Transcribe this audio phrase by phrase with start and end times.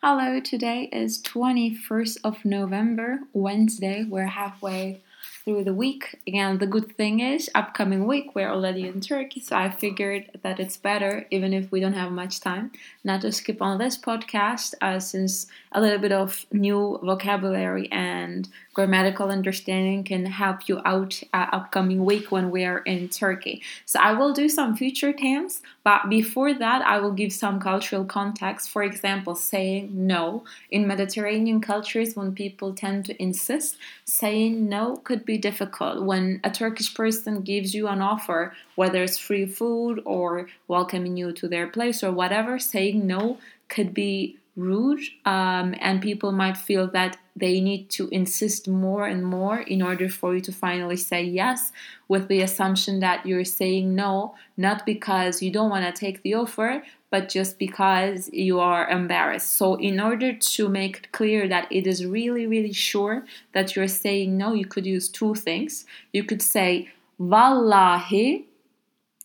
[0.00, 4.04] Hello, today is 21st of November, Wednesday.
[4.08, 5.02] We're halfway
[5.48, 6.20] through the week.
[6.26, 10.60] Again, the good thing is, upcoming week we're already in Turkey, so I figured that
[10.60, 12.70] it's better, even if we don't have much time,
[13.02, 18.46] not to skip on this podcast, uh, since a little bit of new vocabulary and
[18.74, 23.62] grammatical understanding can help you out uh, upcoming week when we are in Turkey.
[23.86, 28.04] So I will do some future tense, but before that, I will give some cultural
[28.04, 28.68] context.
[28.68, 35.24] For example, saying no in Mediterranean cultures, when people tend to insist, saying no could
[35.24, 36.04] be difficult.
[36.04, 41.32] When a Turkish person gives you an offer, whether it's free food or welcoming you
[41.32, 43.38] to their place or whatever, saying no
[43.68, 49.24] could be rude, um, and people might feel that they need to insist more and
[49.24, 51.72] more in order for you to finally say yes,
[52.08, 56.34] with the assumption that you're saying no, not because you don't want to take the
[56.34, 59.52] offer, but just because you are embarrassed.
[59.54, 63.88] So, in order to make it clear that it is really, really sure that you're
[63.88, 65.86] saying no, you could use two things.
[66.12, 68.46] You could say wallahi,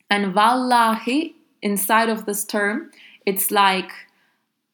[0.09, 2.91] and wallahi inside of this term,
[3.25, 3.91] it's like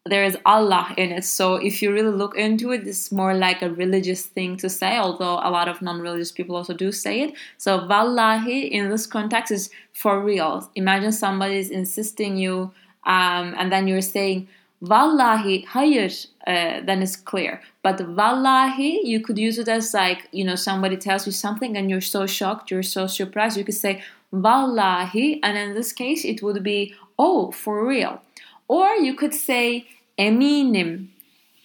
[0.06, 1.26] there is Allah in it.
[1.26, 4.98] So if you really look into it, it's more like a religious thing to say,
[4.98, 7.34] although a lot of non-religious people also do say it.
[7.58, 10.70] So wallahi in this context is for real.
[10.76, 12.72] Imagine somebody is insisting you,
[13.06, 14.48] um, and then you're saying
[14.82, 17.62] wallahi hayır, uh, then it's clear.
[17.84, 21.90] But wallahi, you could use it as like you know somebody tells you something and
[21.90, 23.58] you're so shocked, you're so surprised.
[23.58, 28.22] You could say wallahi, and in this case, it would be oh for real.
[28.70, 31.10] Or you could say eminim.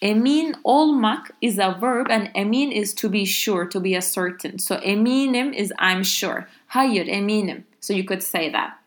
[0.01, 4.59] Emin olmak is a verb and emin is to be sure, to be a certain.
[4.59, 6.49] So eminim is I'm sure.
[6.73, 7.63] Hayır eminim.
[7.79, 8.77] So you could say that.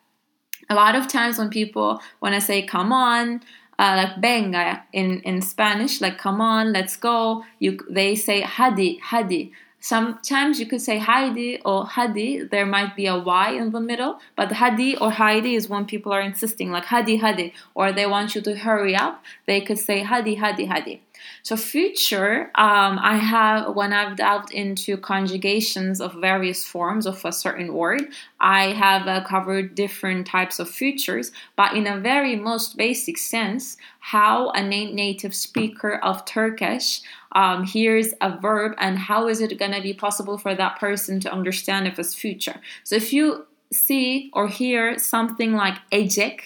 [0.68, 3.40] A lot of times when people want to say come on,
[3.78, 8.98] uh, like venga in, in Spanish, like come on, let's go, you, they say hadi,
[8.98, 9.52] hadi.
[9.80, 12.42] Sometimes you could say Haydi or Hadi.
[12.42, 16.12] There might be a Y in the middle, but Hadi or Haydi is when people
[16.12, 19.22] are insisting, like Hadi, Hadi, or they want you to hurry up.
[19.46, 21.02] They could say Hadi, Hadi, Hadi.
[21.42, 27.32] So future, um, I have when I've delved into conjugations of various forms of a
[27.32, 28.02] certain word,
[28.40, 33.76] I have uh, covered different types of futures, but in a very most basic sense,
[34.00, 37.02] how a native speaker of Turkish
[37.32, 41.20] um, hears a verb and how is it going to be possible for that person
[41.20, 42.60] to understand if it's future.
[42.84, 46.40] So if you see or hear something like ejek,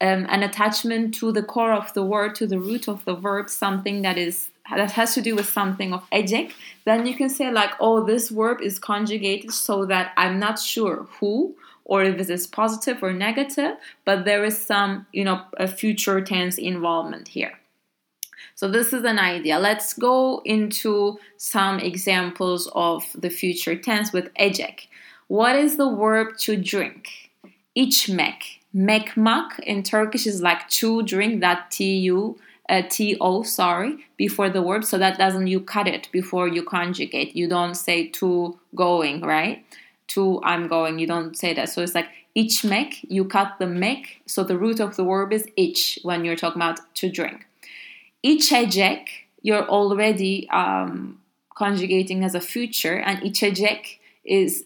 [0.00, 3.50] um, an attachment to the core of the word, to the root of the verb,
[3.50, 6.52] something that is that has to do with something of ejek,
[6.84, 11.06] then you can say like, oh, this verb is conjugated so that I'm not sure
[11.18, 11.56] who
[11.86, 16.20] or if this is positive or negative, but there is some, you know, a future
[16.20, 17.58] tense involvement here.
[18.54, 19.58] So this is an idea.
[19.58, 24.88] Let's go into some examples of the future tense with ejek.
[25.28, 27.30] What is the verb to drink?
[27.76, 28.57] İçmek.
[28.74, 32.36] Mekmak in Turkish is like to drink that tu
[32.68, 37.34] uh, to sorry before the verb so that doesn't you cut it before you conjugate.
[37.34, 39.64] You don't say to going right?
[40.08, 41.70] To i'm going you don't say that.
[41.70, 44.20] So it's like içmek you cut the mek.
[44.26, 47.46] So the root of the verb is ich when you're talking about to drink.
[48.24, 49.06] Içecek
[49.40, 51.20] you're already um,
[51.54, 54.64] conjugating as a future and içecek is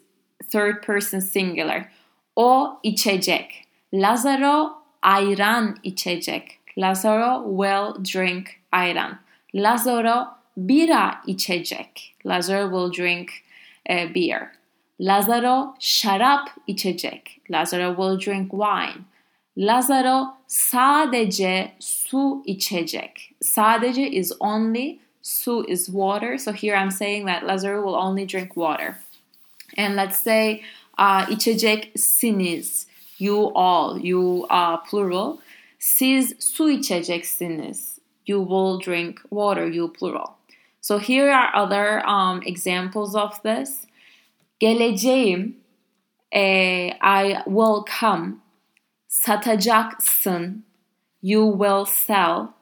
[0.50, 1.90] third person singular.
[2.36, 4.72] O içecek Lazaro
[5.02, 6.58] ayran içecek.
[6.78, 9.18] Lazaro will drink ayran.
[9.54, 12.14] Lazaro bira içecek.
[12.26, 13.30] Lazaro will drink
[13.90, 14.52] uh, beer.
[15.00, 17.40] Lazaro şarap içecek.
[17.50, 19.04] Lazaro will drink wine.
[19.56, 23.34] Lazaro sadece su içecek.
[23.40, 26.38] Sadece is only, su is water.
[26.38, 28.96] So here I'm saying that Lazaro will only drink water.
[29.76, 30.62] And let's say
[30.98, 32.86] uh, içeceksiniz
[33.22, 35.38] you all, you are plural.
[35.78, 38.00] Siz su içeceksiniz.
[38.26, 40.36] You will drink water, you plural.
[40.80, 43.86] So here are other um, examples of this.
[44.60, 45.54] Geleceğim,
[46.32, 48.42] eh, I will come.
[49.08, 50.62] Satacaksın,
[51.20, 52.54] you will sell.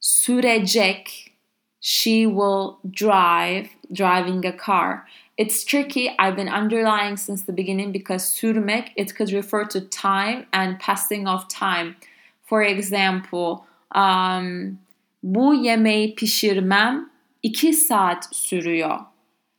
[0.00, 1.32] Sürecek,
[1.80, 5.06] she will drive, driving a car.
[5.40, 6.14] It's tricky.
[6.18, 11.26] I've been underlying since the beginning because sürmek it could refer to time and passing
[11.26, 11.96] of time.
[12.44, 14.78] For example, um,
[15.22, 17.10] bu yemeği pişirmem
[17.42, 18.98] iki saat sürüyor.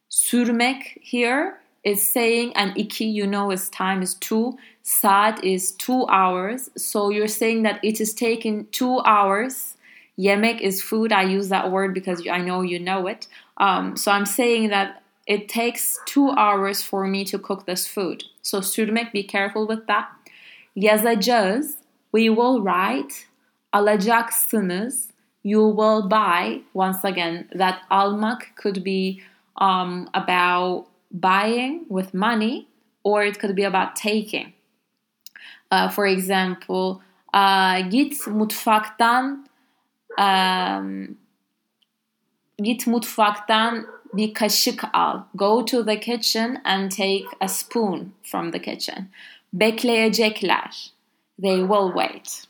[0.10, 6.06] Sürmek here is saying and iki you know is time is two saat is two
[6.07, 9.75] hours so you're saying that it is taking two hours
[10.19, 11.12] Yemek is food.
[11.12, 13.28] I use that word because I know you know it.
[13.57, 15.01] Um, so I'm saying that
[15.31, 18.25] it takes two hours for me to cook this food.
[18.42, 20.10] So sürmek, be careful with that.
[20.75, 21.78] Yazacağız,
[22.12, 23.28] we will write.
[23.74, 25.07] Alacaksınız,
[25.44, 26.60] you will buy.
[26.74, 29.22] Once again, that almak could be
[29.56, 32.68] um, about buying with money,
[33.04, 34.51] or it could be about taking.
[35.72, 37.01] Uh, for example,
[37.33, 39.45] uh, git mutfaktan
[40.18, 41.18] um,
[42.62, 45.27] git mutfaktan bir al.
[45.35, 49.09] Go to the kitchen and take a spoon from the kitchen.
[49.55, 50.91] Bekleyecekler.
[51.37, 52.45] They will wait.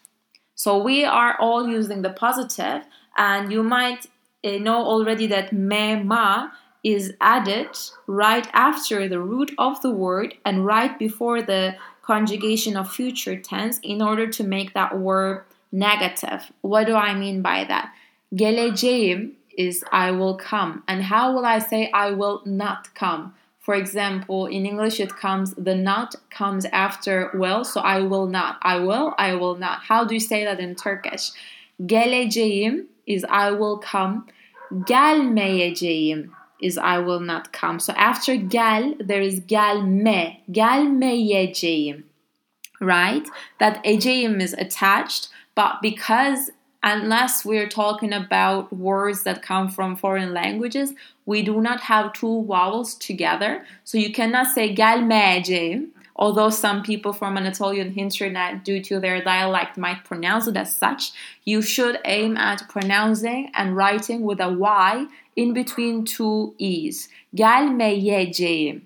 [0.55, 2.83] So we are all using the positive,
[3.17, 4.05] and you might
[4.43, 6.49] uh, know already that me ma
[6.83, 7.69] is added
[8.07, 13.79] right after the root of the word and right before the conjugation of future tense
[13.83, 16.51] in order to make that word negative.
[16.61, 17.93] What do I mean by that?
[18.33, 19.31] Geleceğim
[19.65, 20.71] is I will come.
[20.87, 23.23] And how will I say I will not come?
[23.65, 28.53] For example, in English it comes the not comes after will, so I will not.
[28.73, 29.77] I will, I will not.
[29.89, 31.31] How do you say that in Turkish?
[31.91, 34.25] Geleceğim is I will come.
[34.73, 37.79] Gelmeyeceğim is I will not come.
[37.79, 40.37] So after gel there is gelme.
[40.51, 42.03] Gelmeyeceğim.
[42.79, 43.27] Right?
[43.59, 46.49] That eceğim is attached, but because
[46.83, 50.93] unless we're talking about words that come from foreign languages,
[51.25, 53.65] we do not have two vowels together.
[53.83, 59.77] So you cannot say gelmeyeceğim, although some people from Anatolian internet, due to their dialect,
[59.77, 61.11] might pronounce it as such.
[61.45, 65.05] You should aim at pronouncing and writing with a Y
[65.35, 67.07] in between two E's.
[67.35, 68.81] Gelmeyeceğim.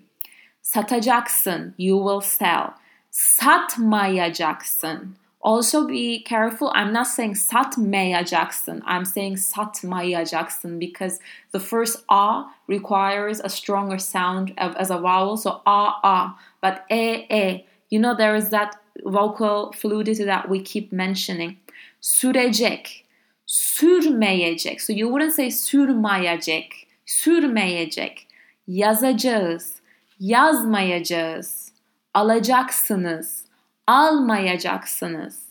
[0.62, 2.74] Satacaksın, you will sell.
[3.10, 5.16] Satmayacaksın
[5.46, 6.72] also be careful.
[6.74, 8.82] I'm not saying satmayacaksın.
[8.84, 11.20] I'm saying satmayacaksın because
[11.52, 15.36] the first a requires a stronger sound as a vowel.
[15.36, 17.64] So a a, but e e.
[17.90, 21.56] You know there is that vocal fluidity that we keep mentioning.
[22.02, 23.04] Sürecek,
[23.46, 24.80] sürmeyecek.
[24.80, 28.26] So you wouldn't say sürmeyecek, sürmeyecek.
[28.66, 29.74] Yazacağız,
[30.18, 31.72] yazmayacağız.
[32.14, 33.45] Alacaksınız
[33.86, 35.46] almayacaksınız.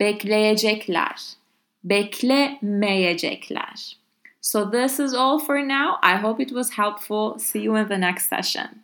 [0.00, 1.20] Bekleyecekler.
[1.84, 3.96] Beklemeyecekler.
[4.40, 5.96] So this is all for now.
[6.02, 7.38] I hope it was helpful.
[7.38, 8.82] See you in the next session.